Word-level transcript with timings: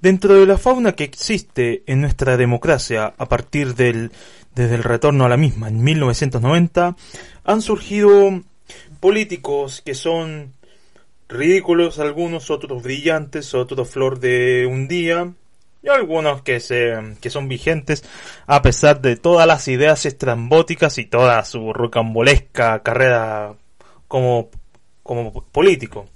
Dentro 0.00 0.34
de 0.34 0.46
la 0.46 0.58
fauna 0.58 0.92
que 0.92 1.02
existe 1.02 1.82
en 1.86 2.00
nuestra 2.00 2.36
democracia 2.36 3.14
a 3.18 3.26
partir 3.26 3.74
del 3.74 4.12
desde 4.54 4.76
el 4.76 4.84
retorno 4.84 5.24
a 5.24 5.28
la 5.28 5.36
misma 5.36 5.68
en 5.68 5.82
1990 5.82 6.96
han 7.44 7.62
surgido 7.62 8.42
políticos 9.00 9.82
que 9.84 9.94
son 9.94 10.52
ridículos 11.28 11.98
algunos, 11.98 12.50
otros 12.50 12.82
brillantes, 12.82 13.54
otros 13.54 13.88
flor 13.88 14.20
de 14.20 14.66
un 14.70 14.86
día 14.86 15.32
y 15.82 15.88
algunos 15.88 16.42
que 16.42 16.60
se 16.60 16.94
que 17.20 17.30
son 17.30 17.48
vigentes 17.48 18.04
a 18.46 18.62
pesar 18.62 19.00
de 19.00 19.16
todas 19.16 19.48
las 19.48 19.66
ideas 19.66 20.06
estrambóticas 20.06 20.98
y 20.98 21.06
toda 21.06 21.44
su 21.44 21.72
rocambolesca 21.72 22.84
carrera 22.84 23.54
como 24.06 24.48
como 25.02 25.32
político. 25.32 26.06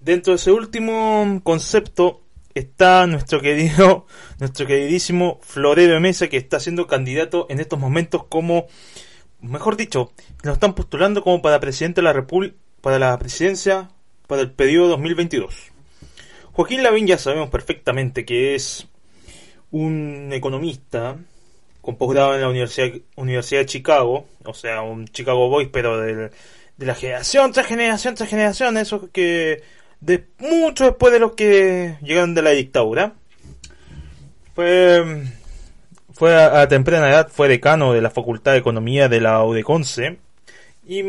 Dentro 0.00 0.32
de 0.32 0.36
ese 0.36 0.50
último 0.50 1.40
concepto 1.44 2.25
está 2.60 3.06
nuestro 3.06 3.40
querido, 3.40 4.06
nuestro 4.38 4.66
queridísimo 4.66 5.38
Floredo 5.42 6.00
Mesa, 6.00 6.28
que 6.28 6.36
está 6.36 6.60
siendo 6.60 6.86
candidato 6.86 7.46
en 7.50 7.60
estos 7.60 7.78
momentos 7.78 8.24
como, 8.28 8.66
mejor 9.40 9.76
dicho, 9.76 10.12
lo 10.42 10.52
están 10.52 10.74
postulando 10.74 11.22
como 11.22 11.42
para 11.42 11.60
presidente 11.60 12.00
de 12.00 12.04
la 12.04 12.12
República, 12.12 12.56
para 12.80 12.98
la 12.98 13.18
presidencia 13.18 13.90
para 14.26 14.42
el 14.42 14.50
periodo 14.50 14.88
2022. 14.88 15.72
Joaquín 16.52 16.82
Lavín 16.82 17.06
ya 17.06 17.18
sabemos 17.18 17.50
perfectamente 17.50 18.24
que 18.24 18.54
es 18.54 18.88
un 19.70 20.30
economista 20.32 21.16
con 21.82 21.96
posgrado 21.96 22.34
en 22.34 22.40
la 22.40 22.48
Universidad, 22.48 22.90
Universidad 23.16 23.60
de 23.60 23.66
Chicago, 23.66 24.26
o 24.44 24.54
sea, 24.54 24.82
un 24.82 25.06
Chicago 25.06 25.48
Boys, 25.48 25.68
pero 25.72 26.00
de, 26.00 26.30
de 26.76 26.86
la 26.86 26.94
generación 26.94 27.52
tras 27.52 27.66
generación 27.66 28.14
tras 28.14 28.28
generación, 28.28 28.76
eso 28.76 29.10
que 29.12 29.62
de 30.06 30.24
mucho 30.38 30.84
después 30.84 31.12
de 31.12 31.18
los 31.18 31.32
que 31.32 31.96
llegaron 32.00 32.34
de 32.34 32.42
la 32.42 32.50
dictadura. 32.50 33.14
Fue, 34.54 35.24
fue 36.12 36.34
a, 36.34 36.66
temprana 36.68 37.10
edad, 37.10 37.28
fue 37.28 37.48
decano 37.48 37.92
de 37.92 38.00
la 38.00 38.10
Facultad 38.10 38.52
de 38.52 38.58
Economía 38.58 39.08
de 39.08 39.20
la 39.20 39.42
UDECONCE. 39.44 40.18
Y, 40.86 41.02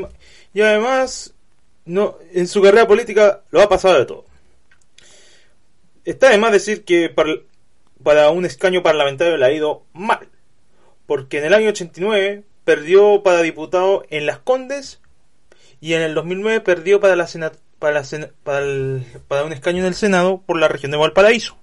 y 0.54 0.62
además, 0.62 1.36
no, 1.86 2.18
en 2.34 2.48
su 2.48 2.62
carrera 2.62 2.88
política 2.88 3.44
lo 3.52 3.62
ha 3.62 3.70
pasado 3.70 4.00
de 4.00 4.06
todo. 4.06 4.26
Está 6.04 6.32
de 6.32 6.40
más 6.40 6.52
decir 6.52 6.84
que 6.84 7.10
para, 7.10 7.34
para 8.02 8.32
un 8.32 8.46
escaño 8.46 8.82
parlamentario 8.82 9.38
le 9.38 9.46
ha 9.46 9.52
ido 9.52 9.84
mal. 9.94 10.28
Porque 11.06 11.38
en 11.38 11.46
el 11.46 11.54
año 11.54 11.70
89 11.70 12.44
perdió 12.64 13.22
para 13.22 13.44
diputado 13.44 14.06
en 14.10 14.26
Las 14.26 14.40
Condes 14.40 15.00
y 15.80 15.94
en 15.94 16.02
el 16.02 16.16
2009 16.16 16.62
perdió 16.62 17.00
para 17.00 17.16
la, 17.16 17.28
para, 17.80 18.04
para, 18.44 18.66
para 19.28 19.44
un 19.44 19.54
escaño 19.54 19.80
en 19.80 19.86
el 19.86 19.96
Senado 19.96 20.42
por 20.46 20.60
la 20.60 20.68
región 20.68 20.92
de 20.92 20.98
Valparaíso. 20.98 21.58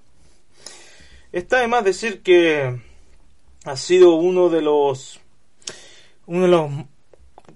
Está 1.31 1.59
de 1.59 1.67
más 1.67 1.83
decir 1.83 2.21
que 2.21 2.79
ha 3.65 3.77
sido 3.77 4.15
uno 4.15 4.49
de 4.49 4.61
los 4.61 5.19
uno 6.27 6.43
de 6.43 6.47
los 6.47 6.71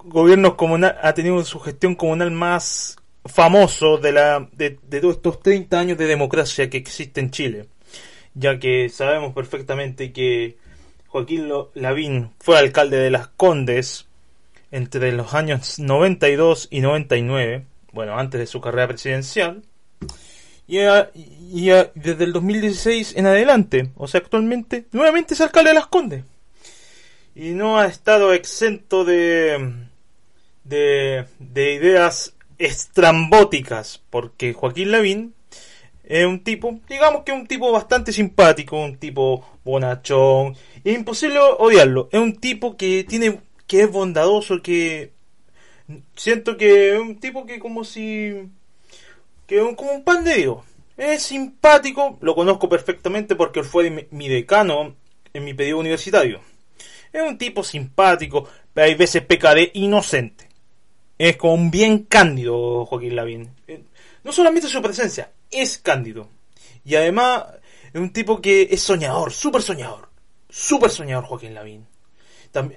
gobiernos 0.04 0.56
comunales, 0.56 0.98
ha 1.02 1.14
tenido 1.14 1.44
su 1.44 1.60
gestión 1.60 1.96
comunal 1.96 2.32
más 2.32 2.98
famoso 3.26 3.98
de 3.98 4.12
la 4.12 4.50
de, 4.52 4.80
de, 4.84 5.02
todos 5.02 5.16
estos 5.16 5.42
30 5.42 5.80
años 5.80 5.98
de 5.98 6.08
democracia 6.08 6.70
que 6.70 6.78
existe 6.78 7.22
en 7.22 7.32
Chile, 7.32 7.68
ya 8.34 8.60
que 8.60 8.90
sabemos 8.90 9.34
perfectamente 9.34 10.12
que 10.12 10.58
Joaquín 11.08 11.50
Lavín 11.74 12.32
fue 12.40 12.58
alcalde 12.58 12.98
de 12.98 13.12
Las 13.12 13.28
Condes 13.30 14.08
entre 14.72 15.12
los 15.12 15.34
años 15.34 15.80
92 15.80 16.68
y 16.70 16.82
99 16.82 17.66
bueno, 17.92 18.18
antes 18.18 18.40
de 18.40 18.48
su 18.48 18.62
carrera 18.62 18.88
presidencial, 18.88 19.64
y, 20.68 21.70
desde 21.96 22.24
el 22.24 22.34
2016 22.34 23.16
en 23.16 23.26
adelante, 23.26 23.90
o 23.96 24.08
sea, 24.08 24.20
actualmente, 24.20 24.86
nuevamente 24.92 25.34
es 25.34 25.42
alcalde 25.42 25.72
de 25.72 25.76
Las 25.76 25.88
Condes. 25.88 26.24
Y 27.36 27.52
no 27.52 27.80
ha 27.80 27.88
estado 27.88 28.34
exento 28.34 29.04
de, 29.04 29.74
de, 30.64 31.26
de 31.40 31.74
ideas 31.74 32.36
estrambóticas, 32.60 34.02
porque 34.10 34.54
Joaquín 34.54 34.92
Lavín 34.92 35.34
es 36.04 36.26
un 36.26 36.44
tipo, 36.44 36.80
digamos 36.88 37.24
que 37.24 37.32
es 37.32 37.38
un 37.40 37.48
tipo 37.48 37.72
bastante 37.72 38.12
simpático, 38.12 38.80
un 38.80 38.98
tipo 38.98 39.46
bonachón, 39.64 40.56
imposible 40.84 41.40
odiarlo, 41.40 42.10
es 42.12 42.20
un 42.20 42.36
tipo 42.36 42.78
que 42.78 43.04
tiene, 43.06 43.40
que 43.66 43.84
es 43.84 43.92
bondadoso, 43.92 44.62
que 44.62 45.14
siento 46.16 46.58
que 46.58 46.94
es 46.94 47.00
un 47.00 47.20
tipo 47.20 47.46
que 47.46 47.60
como 47.60 47.84
si 47.84 48.50
que 49.48 49.62
un, 49.62 49.76
como 49.76 49.92
un 49.92 50.04
pan 50.04 50.24
de 50.24 50.36
Dios. 50.36 50.58
Es 50.98 51.24
simpático 51.24 52.18
lo 52.22 52.36
conozco 52.36 52.68
perfectamente 52.68 53.36
porque 53.36 53.60
él 53.60 53.66
fue 53.66 54.08
mi, 54.12 54.28
decano 54.28 54.96
en 55.34 55.44
mi 55.44 55.54
pedido 55.54 55.80
universitario. 55.80 56.42
Es 57.12 57.24
un 57.24 57.38
tipo 57.38 57.64
simpático 57.64 58.48
pero 58.74 58.88
hay 58.88 58.96
veces 58.96 59.24
peca 59.24 59.54
de 59.56 59.72
inocente. 59.74 60.48
Es 61.18 61.38
como 61.38 61.54
un 61.54 61.72
bien 61.72 62.06
cándido 62.06 62.86
Joaquín 62.86 63.16
Lavín. 63.16 63.50
Eh, 63.68 63.84
no 64.24 64.32
solamente 64.32 64.68
su 64.68 64.82
presencia 64.82 65.32
es 65.52 65.78
cándido. 65.78 66.30
Y 66.86 66.96
además 66.96 67.46
es 67.94 68.00
un 68.00 68.12
tipo 68.12 68.42
que 68.42 68.68
es 68.72 68.82
soñador 68.82 69.32
súper 69.32 69.62
soñador. 69.62 70.10
Súper 70.50 70.90
soñador 70.92 71.26
Joaquín 71.26 71.54
Lavín. 71.54 71.88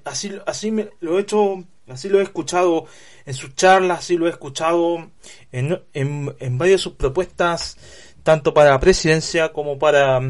Así, 0.04 0.32
así 0.46 0.70
me, 0.70 0.90
lo 1.00 1.18
he 1.18 1.22
hecho, 1.22 1.64
así 1.88 2.08
lo 2.08 2.20
he 2.20 2.22
escuchado 2.22 2.86
en 3.24 3.34
sus 3.34 3.54
charlas, 3.54 4.00
así 4.00 4.16
lo 4.16 4.26
he 4.26 4.30
escuchado 4.30 5.10
en, 5.50 5.82
en, 5.92 6.34
en 6.38 6.58
varias 6.58 6.80
de 6.80 6.82
sus 6.82 6.94
propuestas, 6.94 7.76
tanto 8.22 8.54
para 8.54 8.70
la 8.70 8.80
presidencia 8.80 9.52
como 9.52 9.78
para, 9.78 10.20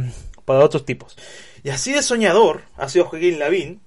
para 0.45 0.65
otros 0.65 0.85
tipos. 0.85 1.17
Y 1.63 1.71
así 1.71 1.93
de 1.93 2.03
soñador 2.03 2.63
ha 2.77 2.89
sido 2.89 3.05
Joaquín 3.05 3.39
Lavín, 3.39 3.81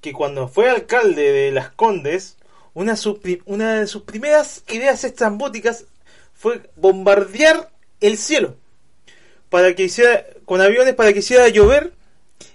que 0.00 0.12
cuando 0.12 0.48
fue 0.48 0.70
alcalde 0.70 1.32
de 1.32 1.50
Las 1.50 1.70
Condes, 1.70 2.36
una, 2.74 2.94
una 3.46 3.80
de 3.80 3.86
sus 3.86 4.02
primeras 4.02 4.62
ideas 4.68 5.02
estrambóticas 5.02 5.86
fue 6.32 6.70
bombardear 6.76 7.70
el 8.00 8.16
cielo 8.16 8.54
para 9.48 9.74
que 9.74 9.84
hiciera 9.84 10.24
con 10.44 10.60
aviones 10.60 10.94
para 10.94 11.12
que 11.12 11.18
hiciera 11.18 11.48
llover 11.48 11.92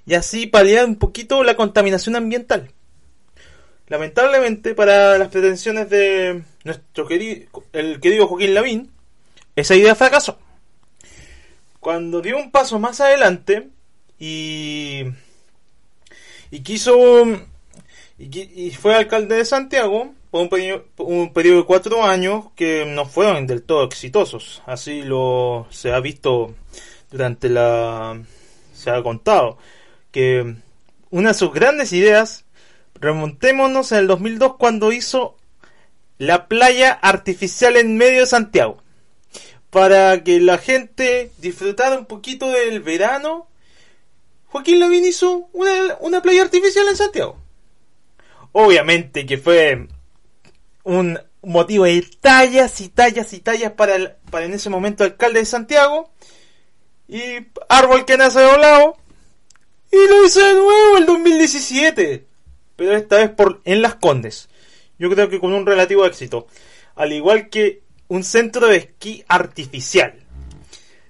y 0.05 0.13
así 0.13 0.47
paliar 0.47 0.85
un 0.85 0.95
poquito 0.95 1.43
la 1.43 1.55
contaminación 1.55 2.15
ambiental. 2.15 2.71
Lamentablemente 3.87 4.75
para 4.75 5.17
las 5.17 5.27
pretensiones 5.29 5.89
de 5.89 6.43
nuestro 6.63 7.07
querido, 7.07 7.63
el 7.73 7.99
querido 7.99 8.27
Joaquín 8.27 8.53
Lavín, 8.53 8.91
esa 9.55 9.75
idea 9.75 9.95
fracasó. 9.95 10.39
Cuando 11.79 12.21
dio 12.21 12.37
un 12.37 12.51
paso 12.51 12.79
más 12.79 13.01
adelante 13.01 13.69
y, 14.17 15.03
y 16.49 16.59
quiso 16.61 17.25
y, 18.17 18.71
fue 18.71 18.95
alcalde 18.95 19.37
de 19.37 19.45
Santiago 19.45 20.13
por 20.31 20.41
un 20.41 20.49
periodo, 20.49 20.85
un 20.97 21.33
periodo 21.33 21.57
de 21.57 21.65
cuatro 21.65 22.03
años 22.03 22.45
que 22.55 22.85
no 22.85 23.05
fueron 23.05 23.47
del 23.47 23.63
todo 23.63 23.83
exitosos. 23.83 24.61
Así 24.65 25.01
lo 25.01 25.67
se 25.69 25.91
ha 25.91 25.99
visto 25.99 26.55
durante 27.11 27.49
la 27.49 28.21
se 28.73 28.89
ha 28.89 29.01
contado 29.03 29.57
que 30.11 30.55
una 31.09 31.29
de 31.29 31.35
sus 31.35 31.53
grandes 31.53 31.93
ideas, 31.93 32.42
remontémonos 32.95 33.91
el 33.91 34.07
2002 34.07 34.55
cuando 34.57 34.91
hizo 34.91 35.37
la 36.17 36.47
playa 36.47 36.91
artificial 36.91 37.75
en 37.77 37.97
medio 37.97 38.21
de 38.21 38.27
Santiago. 38.27 38.81
Para 39.69 40.23
que 40.23 40.39
la 40.39 40.57
gente 40.57 41.31
disfrutara 41.39 41.97
un 41.97 42.05
poquito 42.05 42.49
del 42.49 42.79
verano, 42.81 43.47
Joaquín 44.47 44.79
Lavín 44.79 45.05
hizo 45.05 45.49
una, 45.53 46.21
playa 46.21 46.43
artificial 46.43 46.87
en 46.87 46.95
Santiago. 46.95 47.37
Obviamente 48.51 49.25
que 49.25 49.39
fue 49.39 49.87
un 50.83 51.19
motivo 51.41 51.85
de 51.85 52.07
tallas 52.21 52.79
y 52.81 52.89
tallas 52.89 53.33
y 53.33 53.39
tallas 53.39 53.71
para, 53.71 53.95
el, 53.95 54.11
para 54.29 54.45
en 54.45 54.53
ese 54.53 54.69
momento 54.69 55.03
alcalde 55.03 55.39
de 55.39 55.45
Santiago. 55.45 56.11
Y 57.07 57.47
árbol 57.67 58.05
que 58.05 58.15
nace 58.15 58.39
doblado, 58.39 58.97
y 59.93 60.07
lo 60.07 60.25
hizo 60.25 60.39
de 60.39 60.53
nuevo 60.55 60.97
el 60.97 61.05
2017. 61.05 62.25
Esta 62.91 63.17
vez 63.17 63.29
por, 63.29 63.61
en 63.65 63.81
Las 63.81 63.95
Condes. 63.95 64.49
Yo 64.99 65.09
creo 65.09 65.29
que 65.29 65.39
con 65.39 65.53
un 65.53 65.65
relativo 65.65 66.05
éxito. 66.05 66.47
Al 66.95 67.13
igual 67.13 67.49
que 67.49 67.81
un 68.07 68.23
centro 68.23 68.67
de 68.67 68.77
esquí 68.77 69.23
artificial. 69.27 70.13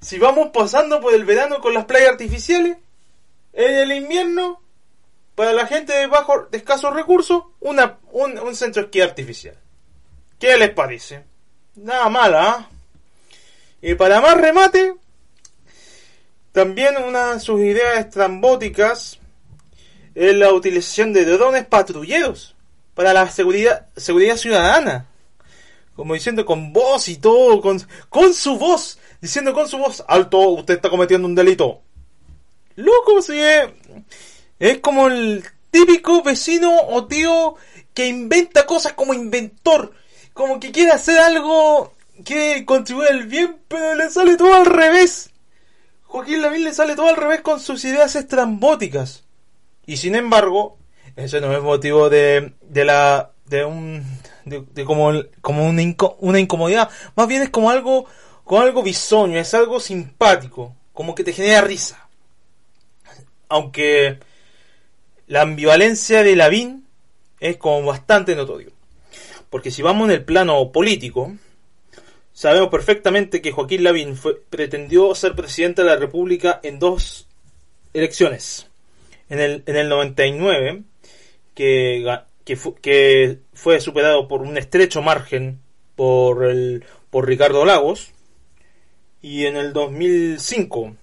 si 0.02 0.20
vamos 0.20 0.50
pasando 0.54 1.00
por 1.00 1.14
el 1.14 1.25
verano 1.25 1.60
con 1.60 1.74
las 1.74 1.86
playas 1.86 2.10
artificiales, 2.10 2.78
en 3.54 3.75
el 3.75 3.92
invierno, 3.92 4.62
para 5.36 5.54
la 5.54 5.66
gente 5.68 5.94
de 5.94 6.08
bajo, 6.08 6.48
de 6.52 6.58
escasos 6.58 6.94
recursos, 6.94 7.44
una, 7.60 8.00
un, 8.12 8.38
un 8.40 8.56
centro 8.56 8.81
de 8.81 8.86
esquí 8.88 9.02
artificial. 9.02 9.58
¿Qué 10.40 10.58
les 10.58 10.72
parece? 10.72 11.24
Nada 11.76 12.10
mala, 12.10 12.52
¿ah? 12.52 12.69
Y 13.81 13.96
para 13.96 14.22
más 14.22 14.36
remate, 14.36 14.96
también 16.52 16.96
una 16.98 17.34
de 17.34 17.40
sus 17.40 17.60
ideas 17.60 18.00
estrambóticas 18.00 19.19
es 20.15 20.36
la 20.36 20.54
utilización 20.54 21.13
de 21.13 21.25
drones 21.25 21.65
patrulleros 21.65 22.56
para 22.94 23.13
la 23.13 23.30
seguridad, 23.30 23.88
seguridad 23.95 24.38
ciudadana. 24.38 25.07
Como 25.95 26.15
diciendo 26.15 26.45
con 26.45 26.74
voz 26.74 27.07
y 27.07 27.18
todo, 27.18 27.62
con, 27.62 27.81
con 28.10 28.33
su 28.33 28.57
voz, 28.57 28.98
diciendo 29.21 29.54
con 29.54 29.68
su 29.68 29.77
voz, 29.77 30.04
alto, 30.07 30.39
usted 30.39 30.75
está 30.75 30.89
cometiendo 30.89 31.27
un 31.27 31.36
delito. 31.36 31.81
Loco, 32.75 33.21
si 33.21 33.39
es, 33.39 33.69
es 34.60 34.80
como 34.80 35.07
el 35.07 35.44
típico 35.69 36.24
vecino 36.24 36.75
o 36.88 37.06
tío 37.06 37.56
que 37.94 38.07
inventa 38.07 38.66
cosas 38.66 38.94
como 38.94 39.13
inventor, 39.13 39.94
como 40.33 40.59
que 40.59 40.71
quiere 40.71 40.92
hacer 40.92 41.19
algo 41.19 41.94
que 42.25 42.63
contribuye 42.66 43.09
al 43.09 43.24
bien, 43.27 43.57
pero 43.68 43.95
le 43.95 44.09
sale 44.09 44.36
todo 44.36 44.54
al 44.56 44.66
revés. 44.66 45.30
Joaquín 46.04 46.42
Lavín 46.42 46.63
le 46.63 46.74
sale 46.74 46.95
todo 46.95 47.09
al 47.09 47.16
revés 47.16 47.42
con 47.42 47.59
sus 47.59 47.83
ideas 47.86 48.16
estrambóticas. 48.16 49.24
Y 49.85 49.97
sin 49.97 50.15
embargo, 50.15 50.77
ese 51.15 51.41
no 51.41 51.56
es 51.56 51.62
motivo 51.62 52.09
de, 52.09 52.53
de 52.62 52.85
la 52.85 53.31
de 53.45 53.65
un 53.65 54.03
de, 54.45 54.85
como, 54.85 55.12
como 55.41 55.65
una, 55.65 55.95
una 56.19 56.39
incomodidad, 56.39 56.89
más 57.15 57.27
bien 57.27 57.44
es 57.44 57.50
como 57.50 57.69
algo 57.69 58.06
como 58.44 58.62
algo 58.62 58.83
bisoño, 58.83 59.39
es 59.39 59.53
algo 59.53 59.80
simpático, 59.80 60.75
como 60.91 61.15
que 61.15 61.24
te 61.24 61.33
genera 61.33 61.62
risa. 61.62 62.07
Aunque 63.47 64.19
la 65.27 65.41
ambivalencia 65.41 66.24
de 66.24 66.35
Lavín 66.35 66.85
es 67.39 67.57
como 67.57 67.85
bastante 67.85 68.35
notorio. 68.35 68.71
Porque 69.50 69.71
si 69.71 69.81
vamos 69.81 70.09
en 70.09 70.15
el 70.15 70.25
plano 70.25 70.71
político, 70.71 71.33
sabemos 72.33 72.69
perfectamente 72.69 73.41
que 73.41 73.51
Joaquín 73.51 73.83
Lavín 73.83 74.18
fue, 74.18 74.41
pretendió 74.50 75.13
ser 75.15 75.35
presidente 75.35 75.83
de 75.83 75.89
la 75.89 75.95
República 75.95 76.59
en 76.63 76.80
dos 76.80 77.27
elecciones. 77.94 78.68
En 79.30 79.40
el, 79.40 79.64
en 79.66 79.75
el 79.75 79.90
99, 79.90 80.84
que, 81.56 82.20
que, 82.46 82.58
que 82.81 83.40
fue 83.54 83.80
superado 83.81 84.28
por 84.28 84.42
un 84.42 84.58
estrecho 84.58 85.02
margen 85.02 85.60
por, 85.96 86.46
el, 86.46 86.86
por 87.10 87.28
Ricardo 87.28 87.66
Lagos. 87.66 88.12
Y 89.22 89.46
en 89.46 89.56
el 89.56 89.72
2005, 89.72 90.96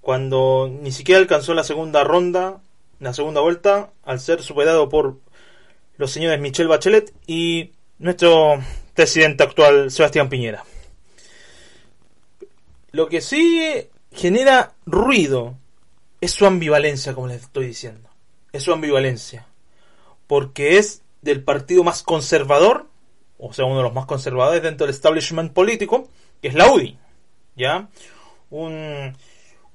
cuando 0.00 0.70
ni 0.70 0.92
siquiera 0.92 1.20
alcanzó 1.20 1.52
la 1.52 1.64
segunda 1.64 2.04
ronda, 2.04 2.60
la 3.00 3.12
segunda 3.12 3.40
vuelta, 3.40 3.90
al 4.04 4.20
ser 4.20 4.42
superado 4.42 4.88
por 4.88 5.18
los 5.96 6.12
señores 6.12 6.40
Michelle 6.40 6.68
Bachelet 6.68 7.12
y 7.26 7.72
nuestro 7.98 8.62
presidente 8.94 9.42
actual, 9.42 9.90
Sebastián 9.90 10.28
Piñera. 10.28 10.64
Lo 12.92 13.08
que 13.08 13.20
sí 13.20 13.88
genera 14.12 14.74
ruido 14.86 15.58
es 16.26 16.32
su 16.32 16.46
ambivalencia, 16.46 17.14
como 17.14 17.28
les 17.28 17.42
estoy 17.42 17.68
diciendo. 17.68 18.10
Es 18.52 18.62
su 18.64 18.72
ambivalencia. 18.72 19.46
Porque 20.26 20.78
es 20.78 21.02
del 21.22 21.42
partido 21.42 21.84
más 21.84 22.02
conservador, 22.02 22.88
o 23.38 23.52
sea, 23.52 23.64
uno 23.64 23.78
de 23.78 23.82
los 23.84 23.94
más 23.94 24.06
conservadores 24.06 24.62
dentro 24.62 24.86
del 24.86 24.94
establishment 24.94 25.52
político, 25.52 26.08
que 26.42 26.48
es 26.48 26.54
la 26.54 26.70
UDI. 26.70 26.98
¿Ya? 27.56 27.88
Un, 28.50 29.16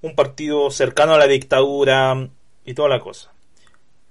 un 0.01 0.15
partido 0.15 0.69
cercano 0.71 1.13
a 1.13 1.18
la 1.18 1.27
dictadura 1.27 2.30
y 2.65 2.74
toda 2.74 2.89
la 2.89 3.00
cosa. 3.00 3.31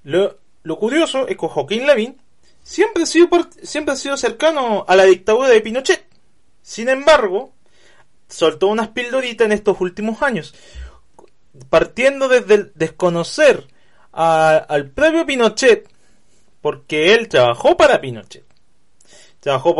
Lo, 0.03 0.39
lo 0.63 0.79
curioso 0.79 1.29
es 1.29 1.37
que 1.37 1.47
Joaquín 1.47 1.87
Lavín 1.87 2.21
siempre 2.63 3.03
ha, 3.03 3.07
sido, 3.07 3.29
siempre 3.63 3.95
ha 3.95 3.97
sido 3.97 4.17
cercano 4.17 4.85
a 4.89 4.97
la 4.97 5.05
dictadura 5.05 5.49
de 5.49 5.61
Pinochet. 5.61 6.07
Sin 6.63 6.89
embargo, 6.89 7.53
soltó 8.29 8.69
unas 8.69 8.89
pildoritas 8.89 9.45
en 9.45 9.53
estos 9.53 9.81
últimos 9.81 10.23
años, 10.23 10.55
partiendo 11.69 12.29
desde 12.29 12.55
el 12.55 12.73
desconocer 12.75 13.67
al 14.13 14.91
propio 14.91 15.27
Pinochet, 15.27 15.89
porque 16.61 17.15
él 17.15 17.29
trabajó 17.29 17.77
para 17.77 18.01
Pinochet. 18.01 18.45
Trabajó 19.41 19.75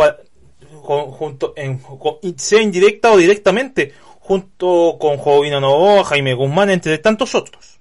junto, 0.83 1.53
en, 1.57 1.81
sea 2.37 2.63
indirecta 2.63 3.13
o 3.13 3.17
directamente, 3.17 3.93
junto 4.21 4.97
con 4.99 5.19
Jovino 5.19 5.61
Novoa, 5.61 6.05
Jaime 6.05 6.35
Guzmán, 6.35 6.71
entre 6.71 6.99
tantos 6.99 7.35
otros. 7.35 7.81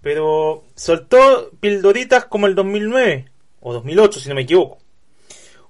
Pero 0.00 0.64
soltó 0.74 1.50
pildoritas 1.60 2.26
como 2.26 2.46
el 2.46 2.54
2009, 2.54 3.26
o 3.60 3.72
2008 3.72 4.20
si 4.20 4.28
no 4.28 4.34
me 4.36 4.42
equivoco, 4.42 4.78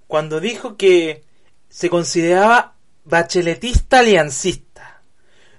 cuando 0.07 0.41
dijo 0.41 0.77
que 0.77 1.25
se 1.69 1.91
consideraba 1.91 2.75
bacheletista 3.05 4.01
aliancista. 4.01 4.68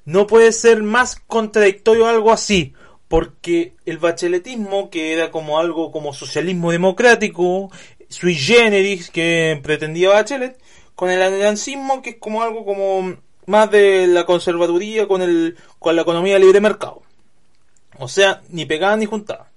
No 0.09 0.25
puede 0.25 0.51
ser 0.53 0.81
más 0.81 1.17
contradictorio 1.17 2.07
algo 2.07 2.31
así, 2.31 2.73
porque 3.07 3.75
el 3.85 3.99
bacheletismo, 3.99 4.89
que 4.89 5.13
era 5.13 5.29
como 5.29 5.59
algo 5.59 5.91
como 5.91 6.15
socialismo 6.15 6.71
democrático, 6.71 7.69
sui 8.07 8.33
generis 8.33 9.11
que 9.11 9.59
pretendía 9.61 10.09
Bachelet, 10.09 10.59
con 10.95 11.11
el 11.11 11.21
aliancismo 11.21 12.01
que 12.01 12.09
es 12.09 12.15
como 12.15 12.41
algo 12.41 12.65
como 12.65 13.17
más 13.45 13.69
de 13.69 14.07
la 14.07 14.25
conservaduría 14.25 15.07
con 15.07 15.21
el 15.21 15.57
con 15.77 15.95
la 15.95 16.01
economía 16.01 16.33
de 16.33 16.39
libre 16.39 16.59
mercado. 16.59 17.03
O 17.99 18.07
sea, 18.07 18.41
ni 18.49 18.65
pegada 18.65 18.97
ni 18.97 19.05
juntada. 19.05 19.51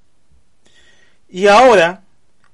Y 1.30 1.46
ahora, 1.46 2.04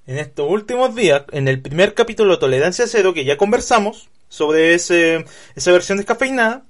en 0.06 0.18
estos 0.18 0.48
últimos 0.48 0.94
días, 0.94 1.24
en 1.32 1.48
el 1.48 1.60
primer 1.60 1.94
capítulo 1.94 2.34
de 2.34 2.38
Tolerancia 2.38 2.86
Cero, 2.86 3.12
que 3.12 3.24
ya 3.24 3.36
conversamos 3.36 4.08
sobre 4.28 4.74
ese, 4.74 5.24
esa 5.56 5.72
versión 5.72 5.98
descafeinada, 5.98 6.67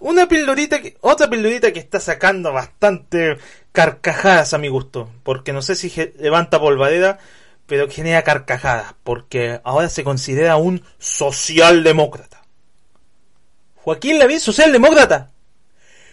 una 0.00 0.26
pildorita 0.28 0.80
que, 0.80 0.96
otra 1.00 1.28
pildorita 1.28 1.72
que 1.72 1.78
está 1.78 2.00
sacando 2.00 2.52
bastante 2.52 3.38
carcajadas 3.72 4.54
a 4.54 4.58
mi 4.58 4.68
gusto, 4.68 5.10
porque 5.22 5.52
no 5.52 5.62
sé 5.62 5.76
si 5.76 5.92
levanta 6.18 6.60
polvadera, 6.60 7.18
pero 7.66 7.88
genera 7.88 8.22
carcajadas, 8.22 8.94
porque 9.04 9.60
ahora 9.64 9.88
se 9.88 10.04
considera 10.04 10.56
un 10.56 10.84
socialdemócrata. 10.98 12.42
Joaquín 13.76 14.18
Lavín, 14.18 14.40
socialdemócrata. 14.40 15.32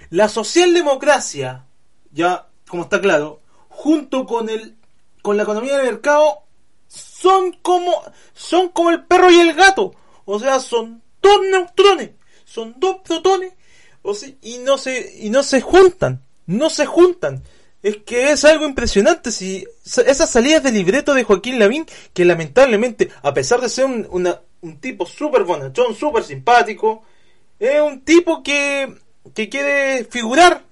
La 0.10 0.28
socialdemocracia, 0.28 1.66
ya 2.12 2.48
como 2.68 2.84
está 2.84 3.00
claro, 3.00 3.42
junto 3.70 4.26
con 4.26 4.50
el 4.50 4.76
con 5.22 5.38
la 5.38 5.44
economía 5.44 5.78
de 5.78 5.84
mercado 5.84 6.44
son 6.88 7.54
como 7.62 8.02
son 8.34 8.70
como 8.70 8.90
el 8.90 9.06
perro 9.06 9.32
y 9.32 9.40
el 9.40 9.54
gato, 9.54 9.94
o 10.26 10.40
sea, 10.40 10.60
son 10.60 11.02
dos 11.22 11.40
neutrones, 11.50 12.12
son 12.44 12.76
dos 12.78 12.98
protones 13.06 13.54
o 14.04 14.16
y 14.42 14.58
no 14.60 14.78
se 14.78 15.18
y 15.20 15.30
no 15.30 15.44
se 15.44 15.62
juntan, 15.62 16.22
no 16.46 16.70
se 16.70 16.86
juntan. 16.86 17.44
Es 17.84 17.98
que 17.98 18.32
es 18.32 18.46
algo 18.46 18.66
impresionante 18.66 19.32
si 19.32 19.66
esas 19.84 20.30
salidas 20.30 20.62
de 20.62 20.72
libreto 20.72 21.16
de 21.16 21.24
Joaquín 21.24 21.58
Lavín 21.58 21.86
que 22.14 22.26
lamentablemente 22.26 23.10
a 23.24 23.34
pesar 23.34 23.60
de 23.60 23.70
ser 23.70 23.86
un, 23.86 24.08
un 24.62 24.80
tipo 24.80 25.06
súper 25.06 25.44
bonachón, 25.44 25.96
súper 25.96 26.24
simpático, 26.24 27.04
es 27.60 27.82
un 27.82 28.02
tipo 28.02 28.44
que 28.44 28.94
que 29.34 29.50
quiere 29.50 30.06
figurar. 30.06 30.64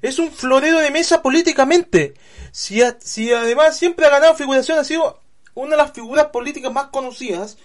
Es 0.00 0.18
un 0.18 0.30
florero 0.30 0.78
de 0.80 0.90
mesa 0.90 1.22
políticamente. 1.22 2.14
Si, 2.50 2.80
si 3.00 3.32
además 3.32 3.76
siempre 3.76 4.06
ha 4.06 4.10
ganado 4.10 4.34
figuración, 4.34 4.78
ha 4.78 4.84
sido 4.84 5.20
una 5.54 5.72
de 5.72 5.76
las 5.82 5.92
figuras 5.92 6.26
políticas 6.26 6.72
más 6.72 6.86
conocidas 6.86 7.56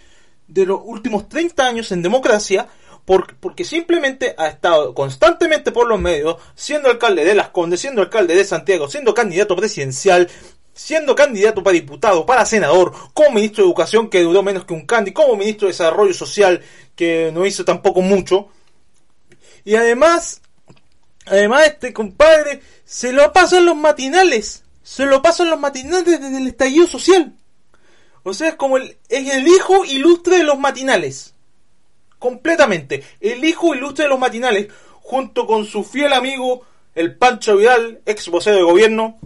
de 0.47 0.65
los 0.65 0.79
últimos 0.83 1.27
30 1.27 1.65
años 1.65 1.91
en 1.91 2.01
democracia, 2.01 2.67
porque 3.07 3.63
simplemente 3.63 4.35
ha 4.37 4.47
estado 4.47 4.93
constantemente 4.93 5.71
por 5.71 5.87
los 5.87 5.97
medios, 5.97 6.35
siendo 6.55 6.89
alcalde 6.89 7.23
de 7.23 7.35
Las 7.35 7.49
Condes, 7.49 7.79
siendo 7.79 8.01
alcalde 8.01 8.35
de 8.35 8.43
Santiago, 8.43 8.89
siendo 8.89 9.13
candidato 9.13 9.55
presidencial, 9.55 10.29
siendo 10.73 11.15
candidato 11.15 11.63
para 11.63 11.75
diputado, 11.75 12.25
para 12.25 12.45
senador, 12.45 12.91
como 13.13 13.31
ministro 13.31 13.63
de 13.63 13.69
Educación 13.69 14.09
que 14.09 14.23
duró 14.23 14.43
menos 14.43 14.65
que 14.65 14.73
un 14.73 14.85
candy, 14.85 15.13
como 15.13 15.37
ministro 15.37 15.67
de 15.67 15.71
Desarrollo 15.71 16.13
Social 16.13 16.61
que 16.97 17.31
no 17.33 17.45
hizo 17.45 17.63
tampoco 17.63 18.01
mucho. 18.01 18.49
Y 19.63 19.75
además, 19.75 20.41
además 21.27 21.65
este 21.65 21.93
compadre 21.93 22.61
se 22.83 23.13
lo 23.13 23.31
pasa 23.31 23.59
en 23.59 23.67
los 23.67 23.77
matinales, 23.77 24.65
se 24.83 25.05
lo 25.05 25.21
pasa 25.21 25.43
en 25.43 25.51
los 25.51 25.59
matinales 25.61 26.03
desde 26.03 26.37
el 26.37 26.47
estallido 26.47 26.87
social. 26.87 27.33
O 28.23 28.33
sea, 28.33 28.49
es 28.49 28.55
como 28.55 28.75
el, 28.75 28.97
es 29.07 29.33
el 29.33 29.47
hijo 29.47 29.85
ilustre 29.85 30.39
de 30.39 30.43
los 30.43 30.59
matinales 30.59 31.35
completamente. 32.19 33.03
El 33.19 33.43
hijo 33.43 33.73
ilustre 33.75 34.05
de 34.05 34.09
los 34.09 34.19
matinales, 34.19 34.67
junto 35.01 35.45
con 35.45 35.65
su 35.65 35.83
fiel 35.83 36.13
amigo, 36.13 36.65
el 36.95 37.15
Pancho 37.15 37.57
Vidal, 37.57 38.01
ex 38.05 38.29
vocero 38.29 38.57
de 38.57 38.63
gobierno, 38.63 39.19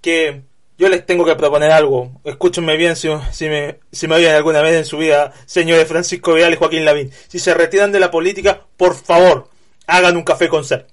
que 0.00 0.42
yo 0.76 0.88
les 0.88 1.06
tengo 1.06 1.24
que 1.24 1.36
proponer 1.36 1.72
algo. 1.72 2.20
Escúchenme 2.24 2.76
bien 2.76 2.96
si, 2.96 3.08
si 3.32 3.48
me, 3.48 3.80
si 3.92 4.08
me 4.08 4.16
oyen 4.16 4.34
alguna 4.34 4.60
vez 4.60 4.74
en 4.74 4.84
su 4.84 4.98
vida, 4.98 5.32
señores 5.46 5.88
Francisco 5.88 6.34
Vidal 6.34 6.52
y 6.52 6.56
Joaquín 6.56 6.84
Lavín. 6.84 7.10
Si 7.28 7.38
se 7.38 7.54
retiran 7.54 7.92
de 7.92 8.00
la 8.00 8.10
política, 8.10 8.66
por 8.76 8.94
favor, 8.94 9.48
hagan 9.86 10.16
un 10.16 10.24
café 10.24 10.48
con 10.48 10.64
ser. 10.64 10.86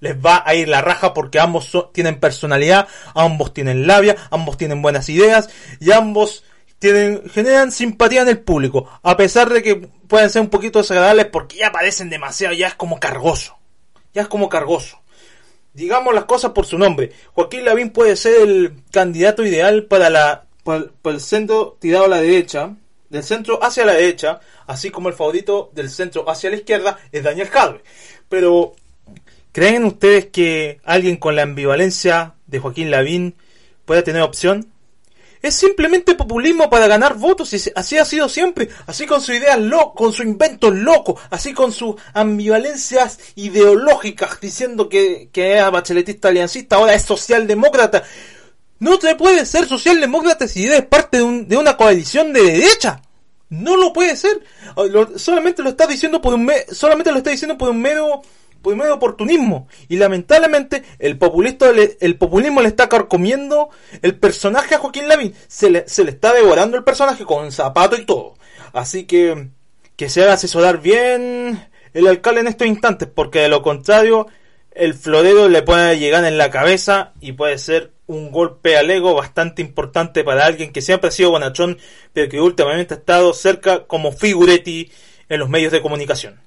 Les 0.00 0.16
va 0.16 0.42
a 0.44 0.54
ir 0.54 0.68
la 0.68 0.82
raja 0.82 1.14
porque 1.14 1.40
ambos 1.40 1.72
tienen 1.92 2.20
personalidad, 2.20 2.88
ambos 3.14 3.54
tienen 3.54 3.86
labia, 3.86 4.16
ambos 4.30 4.56
tienen 4.56 4.82
buenas 4.82 5.08
ideas 5.08 5.48
y 5.80 5.92
ambos 5.92 6.44
generan 7.30 7.72
simpatía 7.72 8.22
en 8.22 8.28
el 8.28 8.38
público. 8.40 8.88
A 9.02 9.16
pesar 9.16 9.50
de 9.50 9.62
que 9.62 9.76
pueden 9.76 10.30
ser 10.30 10.42
un 10.42 10.50
poquito 10.50 10.80
desagradables 10.80 11.26
porque 11.26 11.58
ya 11.58 11.72
parecen 11.72 12.10
demasiado, 12.10 12.54
ya 12.54 12.68
es 12.68 12.74
como 12.74 13.00
cargoso. 13.00 13.56
Ya 14.14 14.22
es 14.22 14.28
como 14.28 14.48
cargoso. 14.48 15.00
Digamos 15.74 16.14
las 16.14 16.24
cosas 16.24 16.52
por 16.52 16.66
su 16.66 16.78
nombre. 16.78 17.12
Joaquín 17.34 17.64
Lavín 17.64 17.90
puede 17.90 18.16
ser 18.16 18.40
el 18.40 18.82
candidato 18.90 19.44
ideal 19.44 19.84
para 19.84 20.08
la 20.08 20.46
para, 20.66 21.14
el 21.14 21.20
centro 21.20 21.76
tirado 21.80 22.06
a 22.06 22.08
la 22.08 22.20
derecha, 22.20 22.74
del 23.08 23.22
centro 23.22 23.62
hacia 23.62 23.86
la 23.86 23.92
derecha, 23.92 24.40
así 24.66 24.90
como 24.90 25.08
el 25.08 25.14
favorito 25.14 25.70
del 25.72 25.88
centro 25.88 26.28
hacia 26.28 26.50
la 26.50 26.56
izquierda 26.56 26.98
es 27.12 27.22
Daniel 27.22 27.48
Jadwe. 27.48 27.82
Pero, 28.28 28.74
¿creen 29.52 29.84
ustedes 29.84 30.26
que 30.26 30.80
alguien 30.84 31.16
con 31.16 31.36
la 31.36 31.42
ambivalencia 31.42 32.34
de 32.46 32.58
Joaquín 32.58 32.90
Lavín 32.90 33.36
pueda 33.84 34.02
tener 34.02 34.22
opción? 34.22 34.66
Es 35.46 35.54
simplemente 35.54 36.16
populismo 36.16 36.68
para 36.68 36.88
ganar 36.88 37.14
votos 37.14 37.52
y 37.52 37.70
así 37.76 37.96
ha 37.98 38.04
sido 38.04 38.28
siempre, 38.28 38.68
así 38.88 39.06
con 39.06 39.20
sus 39.20 39.36
ideas 39.36 39.60
locas, 39.60 39.92
con 39.94 40.12
su 40.12 40.24
invento 40.24 40.72
loco, 40.72 41.20
así 41.30 41.52
con 41.52 41.70
sus 41.70 41.94
ambivalencias 42.14 43.20
ideológicas, 43.36 44.40
diciendo 44.40 44.88
que, 44.88 45.28
que 45.30 45.52
era 45.52 45.70
bacheletista 45.70 46.30
aliancista, 46.30 46.74
ahora 46.74 46.94
es 46.94 47.02
socialdemócrata. 47.02 48.02
No 48.80 49.00
se 49.00 49.14
puede 49.14 49.46
ser 49.46 49.68
socialdemócrata 49.68 50.48
si 50.48 50.66
eres 50.66 50.84
parte 50.84 51.18
de, 51.18 51.44
de 51.44 51.56
una 51.56 51.76
coalición 51.76 52.32
de 52.32 52.42
derecha. 52.42 53.00
No 53.48 53.76
lo 53.76 53.92
puede 53.92 54.16
ser. 54.16 54.42
solamente 55.14 55.62
lo 55.62 55.68
está 55.68 55.86
diciendo 55.86 56.20
por 56.20 56.34
un 56.34 56.50
solamente 56.72 57.12
lo 57.12 57.18
está 57.18 57.30
diciendo 57.30 57.56
por 57.56 57.70
un 57.70 57.80
mero 57.80 58.22
un 58.72 58.78
medio 58.78 58.94
oportunismo. 58.94 59.68
Y 59.88 59.96
lamentablemente 59.96 60.82
el 60.98 61.18
populista 61.18 61.70
el 62.00 62.16
populismo 62.16 62.60
le 62.62 62.68
está 62.68 62.88
carcomiendo 62.88 63.70
el 64.02 64.18
personaje 64.18 64.74
a 64.74 64.78
Joaquín 64.78 65.08
Lavín. 65.08 65.34
Se 65.48 65.70
le, 65.70 65.88
se 65.88 66.04
le 66.04 66.10
está 66.10 66.32
devorando 66.32 66.76
el 66.76 66.84
personaje 66.84 67.24
con 67.24 67.52
zapato 67.52 67.96
y 67.96 68.04
todo. 68.04 68.34
Así 68.72 69.04
que 69.04 69.48
que 69.96 70.10
se 70.10 70.22
haga 70.22 70.34
asesorar 70.34 70.80
bien 70.80 71.68
el 71.94 72.06
alcalde 72.06 72.42
en 72.42 72.48
estos 72.48 72.66
instantes, 72.66 73.08
porque 73.12 73.40
de 73.40 73.48
lo 73.48 73.62
contrario 73.62 74.26
el 74.72 74.92
florero 74.92 75.48
le 75.48 75.62
puede 75.62 75.98
llegar 75.98 76.24
en 76.24 76.36
la 76.36 76.50
cabeza 76.50 77.14
y 77.20 77.32
puede 77.32 77.56
ser 77.56 77.92
un 78.06 78.30
golpe 78.30 78.76
al 78.76 78.90
ego 78.90 79.14
bastante 79.14 79.62
importante 79.62 80.22
para 80.22 80.44
alguien 80.44 80.70
que 80.70 80.82
siempre 80.82 81.08
ha 81.08 81.12
sido 81.12 81.30
bonachón, 81.30 81.78
pero 82.12 82.28
que 82.28 82.40
últimamente 82.40 82.94
ha 82.94 82.98
estado 82.98 83.32
cerca 83.32 83.86
como 83.86 84.12
figuretti 84.12 84.92
en 85.28 85.40
los 85.40 85.48
medios 85.48 85.72
de 85.72 85.80
comunicación. 85.80 86.38